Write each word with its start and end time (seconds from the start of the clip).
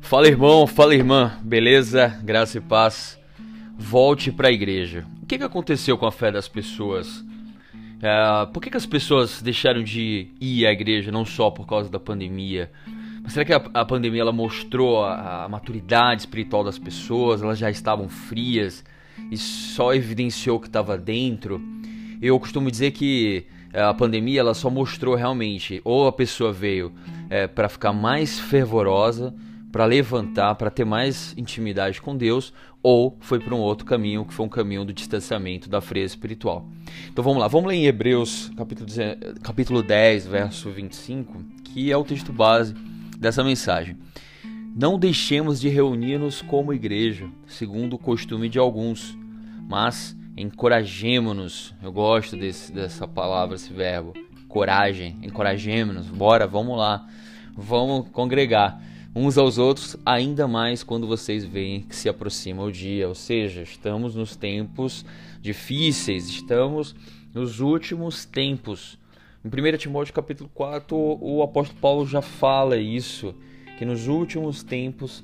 Fala 0.00 0.26
irmão, 0.26 0.66
fala 0.66 0.94
irmã, 0.94 1.38
beleza? 1.42 2.08
Graça 2.22 2.56
e 2.56 2.60
paz. 2.62 3.18
Volte 3.76 4.32
para 4.32 4.48
a 4.48 4.52
igreja. 4.52 5.04
O 5.22 5.26
que, 5.26 5.36
que 5.36 5.44
aconteceu 5.44 5.98
com 5.98 6.06
a 6.06 6.12
fé 6.12 6.32
das 6.32 6.48
pessoas? 6.48 7.22
É, 8.00 8.46
por 8.46 8.62
que, 8.62 8.70
que 8.70 8.76
as 8.76 8.86
pessoas 8.86 9.42
deixaram 9.42 9.82
de 9.82 10.28
ir 10.40 10.66
à 10.66 10.72
igreja 10.72 11.12
não 11.12 11.26
só 11.26 11.50
por 11.50 11.66
causa 11.66 11.90
da 11.90 12.00
pandemia? 12.00 12.70
Mas 13.22 13.34
será 13.34 13.44
que 13.44 13.52
a, 13.52 13.62
a 13.74 13.84
pandemia 13.84 14.22
ela 14.22 14.32
mostrou 14.32 15.04
a, 15.04 15.44
a 15.44 15.48
maturidade 15.48 16.22
espiritual 16.22 16.64
das 16.64 16.78
pessoas? 16.78 17.42
Elas 17.42 17.58
já 17.58 17.70
estavam 17.70 18.08
frias 18.08 18.82
e 19.30 19.36
só 19.36 19.92
evidenciou 19.92 20.56
o 20.56 20.60
que 20.60 20.68
estava 20.68 20.96
dentro? 20.96 21.60
Eu 22.22 22.40
costumo 22.40 22.70
dizer 22.70 22.92
que 22.92 23.44
é, 23.74 23.82
a 23.82 23.92
pandemia 23.92 24.40
ela 24.40 24.54
só 24.54 24.70
mostrou 24.70 25.14
realmente 25.14 25.82
ou 25.84 26.06
a 26.06 26.12
pessoa 26.12 26.50
veio 26.50 26.94
é, 27.28 27.46
para 27.46 27.68
ficar 27.68 27.92
mais 27.92 28.40
fervorosa 28.40 29.34
para 29.70 29.84
levantar, 29.84 30.54
para 30.54 30.70
ter 30.70 30.84
mais 30.84 31.34
intimidade 31.36 32.00
com 32.00 32.16
Deus, 32.16 32.52
ou 32.82 33.16
foi 33.20 33.38
para 33.38 33.54
um 33.54 33.58
outro 33.58 33.84
caminho, 33.84 34.24
que 34.24 34.32
foi 34.32 34.46
um 34.46 34.48
caminho 34.48 34.84
do 34.84 34.92
distanciamento 34.92 35.68
da 35.68 35.80
frieza 35.80 36.14
espiritual. 36.14 36.66
Então 37.10 37.22
vamos 37.22 37.40
lá, 37.40 37.48
vamos 37.48 37.68
ler 37.68 37.76
em 37.76 37.86
Hebreus 37.86 38.50
capítulo 39.42 39.82
10, 39.82 40.26
verso 40.26 40.70
25, 40.70 41.44
que 41.64 41.92
é 41.92 41.96
o 41.96 42.04
texto 42.04 42.32
base 42.32 42.74
dessa 43.18 43.44
mensagem. 43.44 43.96
Não 44.74 44.98
deixemos 44.98 45.60
de 45.60 45.68
reunir-nos 45.68 46.40
como 46.40 46.72
igreja, 46.72 47.28
segundo 47.46 47.94
o 47.94 47.98
costume 47.98 48.48
de 48.48 48.58
alguns, 48.58 49.18
mas 49.68 50.16
encorajemo-nos. 50.36 51.74
Eu 51.82 51.92
gosto 51.92 52.36
desse, 52.36 52.72
dessa 52.72 53.06
palavra, 53.08 53.56
esse 53.56 53.72
verbo. 53.72 54.14
Coragem, 54.46 55.18
encorajemo-nos. 55.22 56.06
Bora, 56.06 56.46
vamos 56.46 56.78
lá. 56.78 57.06
Vamos 57.56 58.08
congregar 58.10 58.80
uns 59.18 59.36
aos 59.36 59.58
outros, 59.58 59.96
ainda 60.06 60.46
mais 60.46 60.84
quando 60.84 61.04
vocês 61.04 61.44
veem 61.44 61.80
que 61.80 61.96
se 61.96 62.08
aproxima 62.08 62.62
o 62.62 62.70
dia. 62.70 63.08
Ou 63.08 63.16
seja, 63.16 63.62
estamos 63.62 64.14
nos 64.14 64.36
tempos 64.36 65.04
difíceis, 65.40 66.28
estamos 66.28 66.94
nos 67.34 67.58
últimos 67.58 68.24
tempos. 68.24 68.96
Em 69.44 69.48
1 69.48 69.76
Timóteo 69.76 70.14
capítulo 70.14 70.48
4, 70.54 70.96
o 70.96 71.42
apóstolo 71.42 71.80
Paulo 71.80 72.06
já 72.06 72.22
fala 72.22 72.76
isso, 72.76 73.34
que 73.76 73.84
nos 73.84 74.06
últimos 74.06 74.62
tempos 74.62 75.22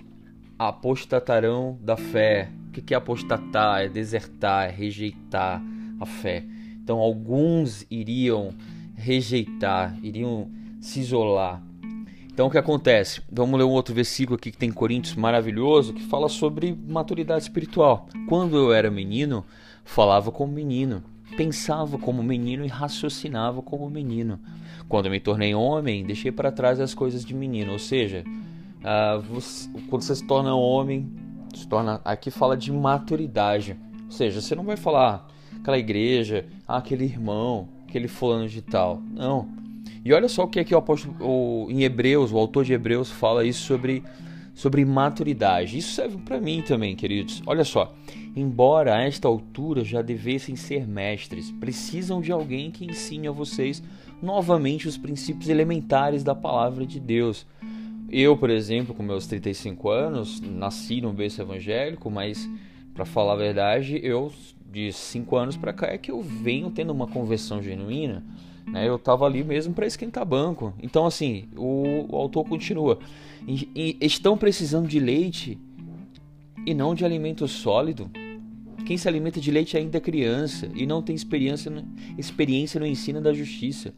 apostatarão 0.59 1.79
da 1.81 1.97
fé. 1.97 2.51
O 2.69 2.73
que 2.73 2.95
é 2.95 2.97
apostatar? 2.97 3.83
É 3.83 3.89
desertar, 3.89 4.71
é 4.71 4.73
rejeitar 4.73 5.63
a 6.01 6.07
fé. 6.07 6.45
Então, 6.83 6.99
alguns 6.99 7.87
iriam 7.89 8.53
rejeitar, 8.97 9.97
iriam 10.03 10.51
se 10.81 10.99
isolar. 10.99 11.63
Então 12.35 12.49
o 12.49 12.51
que 12.51 12.59
acontece? 12.59 13.23
Vamos 13.31 13.57
ler 13.57 13.65
um 13.65 13.71
outro 13.71 13.95
versículo 13.95 14.35
aqui 14.35 14.51
que 14.51 14.59
tem 14.59 14.69
em 14.69 14.73
Coríntios 14.73 15.15
maravilhoso 15.15 15.95
que 15.95 16.03
fala 16.03 16.29
sobre 16.29 16.77
maturidade 16.89 17.45
espiritual. 17.45 18.09
Quando 18.29 18.57
eu 18.57 18.73
era 18.73 18.91
menino, 18.91 19.45
falava 19.85 20.33
como 20.33 20.53
menino, 20.53 21.01
pensava 21.37 21.97
como 21.97 22.25
menino 22.25 22.65
e 22.65 22.69
raciocinava 22.69 23.63
como 23.63 23.89
menino. 23.89 24.41
Quando 24.89 25.07
eu 25.07 25.13
me 25.13 25.21
tornei 25.21 25.55
homem, 25.55 26.05
deixei 26.05 26.33
para 26.33 26.51
trás 26.51 26.81
as 26.81 26.93
coisas 26.93 27.25
de 27.25 27.33
menino. 27.33 27.71
Ou 27.71 27.79
seja, 27.79 28.25
uh, 28.81 29.21
você, 29.21 29.71
quando 29.89 30.03
você 30.03 30.17
se 30.17 30.27
torna 30.27 30.57
homem, 30.57 31.09
se 31.55 31.69
torna 31.69 32.01
aqui 32.05 32.33
fala 32.33 32.57
de 32.57 32.73
maturidade. 32.73 33.77
Ou 34.07 34.11
seja, 34.11 34.41
você 34.41 34.57
não 34.57 34.65
vai 34.65 34.77
falar 34.77 35.25
aquela 35.61 35.79
igreja, 35.79 36.47
ah, 36.67 36.79
aquele 36.79 37.05
irmão, 37.05 37.69
aquele 37.89 38.09
fulano 38.09 38.49
de 38.49 38.61
tal. 38.61 39.01
Não 39.13 39.54
e 40.05 40.13
olha 40.13 40.29
só 40.29 40.45
o 40.45 40.49
que 40.49 40.61
aqui 40.61 40.75
o 40.75 40.79
apóstolo, 40.79 41.17
o, 41.21 41.67
em 41.71 41.83
Hebreus, 41.83 42.31
o 42.31 42.37
autor 42.37 42.65
de 42.65 42.75
Hebreus 42.75 43.11
fala 43.11 43.45
isso 43.45 43.65
sobre, 43.65 44.03
sobre 44.55 44.85
maturidade. 44.85 45.79
Isso 45.79 45.93
serve 45.93 46.19
para 46.19 46.39
mim 46.39 46.63
também, 46.63 46.95
queridos. 46.95 47.43
Olha 47.47 47.65
só, 47.65 47.95
embora 48.37 48.97
a 48.97 49.03
esta 49.03 49.27
altura 49.27 49.83
já 49.83 50.03
devessem 50.03 50.57
ser 50.57 50.87
mestres, 50.87 51.51
precisam 51.53 52.21
de 52.21 52.31
alguém 52.31 52.71
que 52.71 52.85
ensine 52.85 53.29
a 53.29 53.33
vocês 53.33 53.83
novamente 54.21 54.87
os 54.87 54.99
princípios 54.99 55.49
elementares 55.49 56.23
da 56.23 56.35
palavra 56.35 56.85
de 56.85 57.01
Deus. 57.01 57.47
Eu, 58.11 58.37
por 58.37 58.51
exemplo, 58.51 58.95
com 58.95 59.03
meus 59.03 59.27
35 59.27 59.89
anos, 59.89 60.41
nasci 60.41 61.01
no 61.01 61.13
berço 61.13 61.41
evangélico, 61.41 62.11
mas 62.11 62.49
para 62.95 63.05
falar 63.05 63.33
a 63.33 63.37
verdade, 63.37 63.99
eu 64.03 64.31
de 64.75 64.93
5 64.93 65.37
anos 65.37 65.57
para 65.57 65.73
cá 65.73 65.87
é 65.87 65.97
que 65.97 66.11
eu 66.11 66.21
venho 66.21 66.71
tendo 66.71 66.93
uma 66.93 67.07
conversão 67.07 67.63
genuína 67.63 68.23
né? 68.67 68.89
Eu 68.89 68.97
estava 68.97 69.27
ali 69.27 69.45
mesmo 69.45 69.75
para 69.75 69.87
esquentar 69.87 70.25
banco. 70.25 70.75
Então, 70.83 71.07
assim, 71.07 71.45
o, 71.57 72.07
o 72.09 72.17
autor 72.17 72.45
continua: 72.45 72.99
e, 73.47 73.69
e 73.75 74.07
estão 74.07 74.37
precisando 74.37 74.89
de 74.89 74.99
leite 74.99 75.59
e 76.67 76.75
não 76.75 76.95
de 76.95 77.05
alimento 77.05 77.47
sólido. 77.47 78.11
Quem 78.87 78.99
se 78.99 79.09
alimenta 79.09 79.41
de 79.41 79.51
leite 79.51 79.77
ainda 79.77 79.97
é 79.97 80.01
criança 80.01 80.69
e 80.75 80.87
não 80.87 81.01
tem 81.01 81.15
experiência 81.15 81.71
no, 81.71 81.85
experiência 82.19 82.79
no 82.79 82.87
ensino 82.87 83.21
da 83.21 83.33
justiça, 83.33 83.95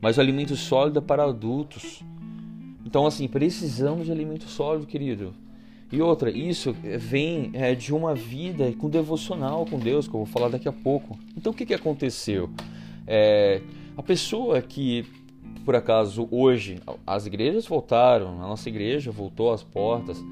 mas 0.00 0.16
o 0.16 0.20
alimento 0.20 0.56
sólido 0.56 0.98
é 0.98 1.02
para 1.02 1.24
adultos. 1.24 2.02
Então, 2.86 3.06
assim, 3.06 3.28
precisamos 3.28 4.06
de 4.06 4.12
alimento 4.12 4.48
sólido, 4.48 4.86
querido. 4.86 5.34
E 5.92 6.00
outra, 6.00 6.30
isso 6.30 6.72
vem 6.72 7.50
é, 7.52 7.74
de 7.74 7.92
uma 7.92 8.14
vida 8.14 8.72
com 8.78 8.88
devocional 8.88 9.66
com 9.66 9.78
Deus, 9.78 10.06
que 10.06 10.14
eu 10.14 10.24
vou 10.24 10.26
falar 10.26 10.48
daqui 10.48 10.68
a 10.68 10.72
pouco. 10.72 11.18
Então, 11.36 11.52
o 11.52 11.54
que, 11.54 11.66
que 11.66 11.74
aconteceu? 11.74 12.48
É, 13.06 13.60
a 13.96 14.02
pessoa 14.02 14.62
que, 14.62 15.04
por 15.64 15.74
acaso, 15.74 16.28
hoje 16.30 16.80
as 17.04 17.26
igrejas 17.26 17.66
voltaram, 17.66 18.40
a 18.40 18.46
nossa 18.46 18.68
igreja 18.68 19.10
voltou 19.10 19.52
às 19.52 19.64
portas. 19.64 20.22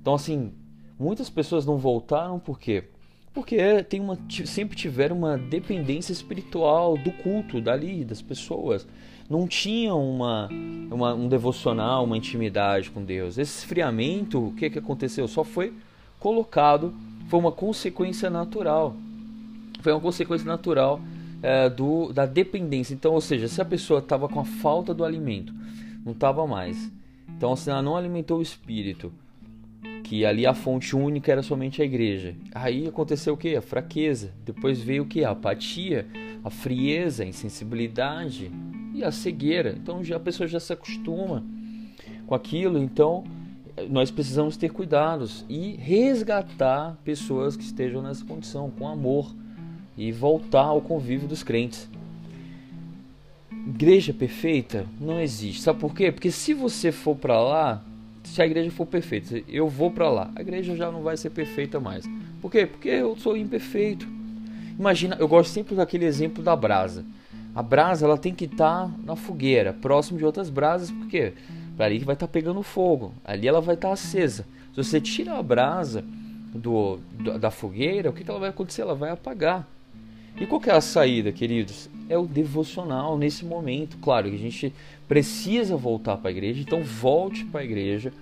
Então, 0.00 0.14
assim, 0.14 0.52
muitas 0.96 1.28
pessoas 1.28 1.66
não 1.66 1.78
voltaram 1.78 2.38
por 2.38 2.60
quê? 2.60 2.84
Porque 3.32 3.82
tem 3.84 4.00
uma, 4.00 4.18
sempre 4.46 4.76
tiveram 4.76 5.16
uma 5.16 5.36
dependência 5.36 6.12
espiritual 6.12 6.96
do 6.96 7.12
culto, 7.12 7.60
dali, 7.60 8.04
das 8.04 8.20
pessoas. 8.20 8.86
Não 9.28 9.46
tinham 9.46 10.02
uma, 10.02 10.48
uma, 10.90 11.14
um 11.14 11.28
devocional, 11.28 12.04
uma 12.04 12.16
intimidade 12.16 12.90
com 12.90 13.04
Deus. 13.04 13.38
Esse 13.38 13.58
esfriamento, 13.58 14.48
o 14.48 14.52
que, 14.54 14.70
que 14.70 14.78
aconteceu? 14.78 15.28
Só 15.28 15.44
foi 15.44 15.72
colocado, 16.18 16.94
foi 17.28 17.38
uma 17.38 17.52
consequência 17.52 18.30
natural. 18.30 18.96
Foi 19.82 19.92
uma 19.92 20.00
consequência 20.00 20.46
natural 20.46 21.00
é, 21.42 21.68
do, 21.68 22.12
da 22.12 22.26
dependência. 22.26 22.94
Então, 22.94 23.12
ou 23.12 23.20
seja, 23.20 23.48
se 23.48 23.60
a 23.60 23.64
pessoa 23.64 24.00
estava 24.00 24.28
com 24.28 24.40
a 24.40 24.44
falta 24.44 24.92
do 24.94 25.04
alimento, 25.04 25.52
não 26.04 26.12
estava 26.12 26.46
mais. 26.46 26.90
Então, 27.28 27.54
se 27.54 27.70
ela 27.70 27.82
não 27.82 27.96
alimentou 27.96 28.38
o 28.38 28.42
espírito, 28.42 29.12
que 30.08 30.24
ali 30.24 30.46
a 30.46 30.54
fonte 30.54 30.96
única 30.96 31.30
era 31.30 31.42
somente 31.42 31.82
a 31.82 31.84
igreja. 31.84 32.34
Aí 32.54 32.88
aconteceu 32.88 33.34
o 33.34 33.36
que? 33.36 33.54
A 33.54 33.60
fraqueza. 33.60 34.32
Depois 34.42 34.80
veio 34.80 35.02
o 35.02 35.06
que? 35.06 35.22
A 35.22 35.32
apatia, 35.32 36.06
a 36.42 36.48
frieza, 36.48 37.24
a 37.24 37.26
insensibilidade 37.26 38.50
e 38.94 39.04
a 39.04 39.12
cegueira. 39.12 39.76
Então 39.76 40.02
já 40.02 40.16
a 40.16 40.20
pessoa 40.20 40.48
já 40.48 40.58
se 40.58 40.72
acostuma 40.72 41.44
com 42.26 42.34
aquilo. 42.34 42.78
Então 42.78 43.22
nós 43.90 44.10
precisamos 44.10 44.56
ter 44.56 44.70
cuidados 44.70 45.44
e 45.46 45.76
resgatar 45.76 46.96
pessoas 47.04 47.54
que 47.54 47.62
estejam 47.62 48.00
nessa 48.00 48.24
condição 48.24 48.70
com 48.70 48.88
amor 48.88 49.30
e 49.94 50.10
voltar 50.10 50.64
ao 50.64 50.80
convívio 50.80 51.28
dos 51.28 51.42
crentes. 51.42 51.86
Igreja 53.52 54.14
perfeita 54.14 54.86
não 54.98 55.20
existe. 55.20 55.60
Sabe 55.60 55.78
por 55.78 55.94
quê? 55.94 56.10
Porque 56.10 56.30
se 56.30 56.54
você 56.54 56.90
for 56.90 57.14
para 57.14 57.38
lá, 57.38 57.84
se 58.28 58.42
a 58.42 58.46
igreja 58.46 58.70
for 58.70 58.86
perfeita, 58.86 59.42
eu 59.48 59.68
vou 59.68 59.90
para 59.90 60.10
lá, 60.10 60.30
a 60.36 60.40
igreja 60.40 60.76
já 60.76 60.90
não 60.92 61.02
vai 61.02 61.16
ser 61.16 61.30
perfeita 61.30 61.80
mais. 61.80 62.04
Por 62.40 62.50
quê? 62.50 62.66
Porque 62.66 62.88
eu 62.88 63.16
sou 63.16 63.36
imperfeito. 63.36 64.06
Imagina, 64.78 65.16
eu 65.18 65.26
gosto 65.26 65.50
sempre 65.50 65.74
daquele 65.74 66.04
exemplo 66.04 66.42
da 66.42 66.54
brasa. 66.54 67.04
A 67.54 67.62
brasa 67.62 68.06
ela 68.06 68.16
tem 68.16 68.34
que 68.34 68.44
estar 68.44 68.86
tá 68.86 68.92
na 69.04 69.16
fogueira, 69.16 69.72
próximo 69.72 70.18
de 70.18 70.24
outras 70.24 70.50
brasas, 70.50 70.90
porque 70.90 71.32
para 71.76 71.86
ali 71.86 71.98
vai 72.00 72.14
estar 72.14 72.26
tá 72.26 72.32
pegando 72.32 72.62
fogo, 72.62 73.14
ali 73.24 73.48
ela 73.48 73.60
vai 73.60 73.74
estar 73.74 73.88
tá 73.88 73.94
acesa. 73.94 74.46
Se 74.74 74.76
você 74.76 75.00
tira 75.00 75.36
a 75.36 75.42
brasa 75.42 76.04
do, 76.54 76.98
da 77.40 77.50
fogueira, 77.50 78.10
o 78.10 78.12
que, 78.12 78.22
que 78.22 78.30
ela 78.30 78.38
vai 78.38 78.50
acontecer? 78.50 78.82
Ela 78.82 78.94
vai 78.94 79.10
apagar. 79.10 79.66
E 80.40 80.46
qual 80.46 80.62
é 80.66 80.70
a 80.70 80.80
saída, 80.80 81.32
queridos? 81.32 81.88
É 82.08 82.16
o 82.16 82.26
devocional 82.26 83.18
nesse 83.18 83.44
momento. 83.44 83.98
Claro 83.98 84.28
que 84.30 84.36
a 84.36 84.38
gente 84.38 84.72
precisa 85.06 85.76
voltar 85.76 86.16
para 86.16 86.28
a 86.28 86.32
igreja, 86.32 86.60
então 86.60 86.82
volte 86.82 87.44
para 87.44 87.60
a 87.60 87.64
igreja, 87.64 88.12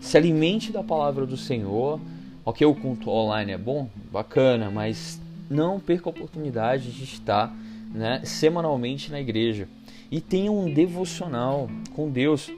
se 0.00 0.16
alimente 0.16 0.72
da 0.72 0.82
palavra 0.82 1.26
do 1.26 1.36
Senhor. 1.36 2.00
Ok, 2.44 2.66
o 2.66 2.74
culto 2.74 3.10
online 3.10 3.52
é 3.52 3.58
bom, 3.58 3.88
bacana, 4.12 4.70
mas 4.70 5.20
não 5.48 5.80
perca 5.80 6.08
a 6.08 6.10
oportunidade 6.10 6.90
de 6.90 7.04
estar 7.04 7.54
né, 7.92 8.20
semanalmente 8.24 9.10
na 9.10 9.20
igreja. 9.20 9.68
E 10.10 10.20
tenha 10.20 10.52
um 10.52 10.72
devocional 10.72 11.70
com 11.94 12.10
Deus. 12.10 12.50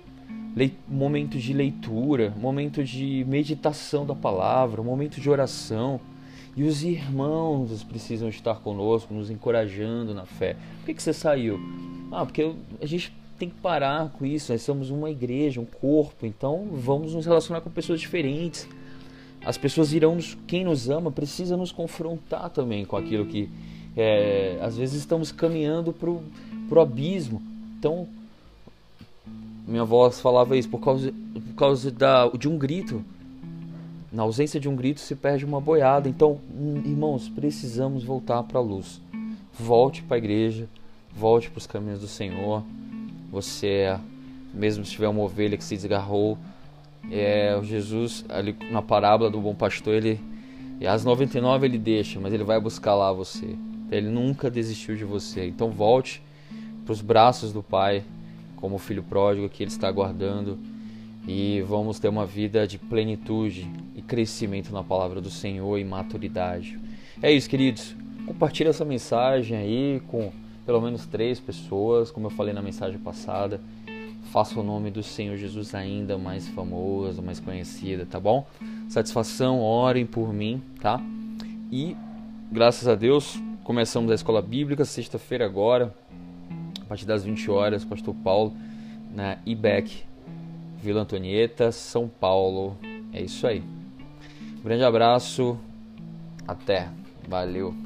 Momento 0.88 1.36
de 1.36 1.52
leitura, 1.52 2.32
momento 2.40 2.82
de 2.82 3.24
meditação 3.28 4.06
da 4.06 4.14
palavra, 4.14 4.82
momento 4.82 5.20
de 5.20 5.28
oração 5.28 6.00
e 6.56 6.64
os 6.64 6.82
irmãos 6.82 7.82
precisam 7.84 8.28
estar 8.30 8.54
conosco, 8.56 9.12
nos 9.12 9.30
encorajando 9.30 10.14
na 10.14 10.24
fé. 10.24 10.56
Por 10.78 10.86
que, 10.86 10.94
que 10.94 11.02
você 11.02 11.12
saiu? 11.12 11.60
Ah, 12.10 12.24
porque 12.24 12.50
a 12.80 12.86
gente 12.86 13.12
tem 13.38 13.50
que 13.50 13.56
parar 13.56 14.08
com 14.10 14.24
isso. 14.24 14.52
Nós 14.52 14.62
somos 14.62 14.88
uma 14.88 15.10
igreja, 15.10 15.60
um 15.60 15.66
corpo, 15.66 16.24
então 16.24 16.68
vamos 16.72 17.14
nos 17.14 17.26
relacionar 17.26 17.60
com 17.60 17.70
pessoas 17.70 18.00
diferentes. 18.00 18.66
As 19.44 19.58
pessoas 19.58 19.92
irão, 19.92 20.14
nos, 20.14 20.36
quem 20.46 20.64
nos 20.64 20.88
ama 20.88 21.12
precisa 21.12 21.56
nos 21.56 21.70
confrontar 21.70 22.48
também 22.48 22.84
com 22.86 22.96
aquilo 22.96 23.26
que 23.26 23.50
é, 23.94 24.58
às 24.62 24.76
vezes 24.76 24.98
estamos 24.98 25.30
caminhando 25.30 25.92
para 25.92 26.10
o 26.10 26.80
abismo. 26.80 27.42
Então, 27.78 28.08
minha 29.66 29.84
voz 29.84 30.20
falava 30.20 30.56
isso 30.56 30.68
por 30.68 30.80
causa, 30.80 31.12
por 31.12 31.54
causa 31.54 31.90
da, 31.90 32.28
de 32.28 32.48
um 32.48 32.56
grito. 32.56 33.04
Na 34.16 34.22
ausência 34.22 34.58
de 34.58 34.66
um 34.66 34.74
grito 34.74 34.98
se 34.98 35.14
perde 35.14 35.44
uma 35.44 35.60
boiada. 35.60 36.08
Então, 36.08 36.40
hum, 36.50 36.80
irmãos, 36.86 37.28
precisamos 37.28 38.02
voltar 38.02 38.42
para 38.44 38.58
a 38.58 38.62
luz. 38.62 38.98
Volte 39.52 40.02
para 40.02 40.16
a 40.16 40.18
igreja, 40.18 40.66
volte 41.14 41.50
para 41.50 41.58
os 41.58 41.66
caminhos 41.66 42.00
do 42.00 42.08
Senhor. 42.08 42.64
Você, 43.30 43.94
mesmo 44.54 44.86
se 44.86 44.92
tiver 44.92 45.08
uma 45.08 45.20
ovelha 45.20 45.58
que 45.58 45.62
se 45.62 45.76
desgarrou, 45.76 46.38
é, 47.10 47.60
Jesus, 47.62 48.24
ali 48.30 48.56
na 48.70 48.80
parábola 48.80 49.28
do 49.28 49.38
bom 49.38 49.54
pastor, 49.54 49.92
ele 49.92 50.18
as 50.88 51.04
99 51.04 51.66
ele 51.66 51.78
deixa, 51.78 52.18
mas 52.18 52.32
ele 52.32 52.42
vai 52.42 52.58
buscar 52.58 52.94
lá 52.94 53.12
você. 53.12 53.54
Ele 53.90 54.08
nunca 54.08 54.50
desistiu 54.50 54.96
de 54.96 55.04
você. 55.04 55.46
Então 55.46 55.70
volte 55.70 56.22
para 56.86 56.92
os 56.92 57.02
braços 57.02 57.52
do 57.52 57.62
Pai, 57.62 58.02
como 58.56 58.78
filho 58.78 59.02
pródigo 59.02 59.46
que 59.46 59.62
ele 59.62 59.70
está 59.70 59.88
aguardando, 59.88 60.58
e 61.26 61.60
vamos 61.62 61.98
ter 61.98 62.08
uma 62.08 62.24
vida 62.24 62.66
de 62.66 62.78
plenitude 62.78 63.68
e 63.94 64.02
crescimento 64.02 64.72
na 64.72 64.82
palavra 64.84 65.20
do 65.20 65.30
Senhor 65.30 65.78
e 65.78 65.84
maturidade. 65.84 66.78
É 67.20 67.32
isso, 67.32 67.50
queridos. 67.50 67.96
Compartilhe 68.26 68.70
essa 68.70 68.84
mensagem 68.84 69.56
aí 69.56 70.02
com 70.06 70.32
pelo 70.64 70.80
menos 70.80 71.06
três 71.06 71.38
pessoas, 71.38 72.10
como 72.10 72.26
eu 72.26 72.30
falei 72.30 72.52
na 72.52 72.62
mensagem 72.62 72.98
passada. 72.98 73.60
Faça 74.32 74.58
o 74.58 74.62
nome 74.62 74.90
do 74.90 75.02
Senhor 75.02 75.36
Jesus 75.36 75.74
ainda 75.74 76.18
mais 76.18 76.48
famoso, 76.48 77.22
mais 77.22 77.38
conhecido, 77.40 78.04
tá 78.04 78.18
bom? 78.18 78.46
Satisfação, 78.88 79.60
orem 79.60 80.04
por 80.04 80.32
mim, 80.32 80.60
tá? 80.80 81.00
E 81.70 81.96
graças 82.50 82.88
a 82.88 82.94
Deus, 82.94 83.40
começamos 83.62 84.10
a 84.10 84.14
escola 84.14 84.42
bíblica 84.42 84.84
sexta-feira 84.84 85.44
agora, 85.44 85.94
a 86.82 86.84
partir 86.84 87.06
das 87.06 87.24
20 87.24 87.50
horas, 87.50 87.84
pastor 87.84 88.14
Paulo 88.14 88.52
na 89.14 89.38
IBEC, 89.46 90.04
Vila 90.82 91.02
Antonieta, 91.02 91.72
São 91.72 92.08
Paulo. 92.08 92.76
É 93.12 93.22
isso 93.22 93.46
aí. 93.46 93.62
Grande 94.62 94.84
abraço. 94.84 95.58
Até. 96.46 96.88
Valeu. 97.28 97.85